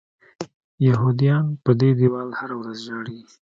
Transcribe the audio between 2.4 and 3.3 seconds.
ورځ ژاړي.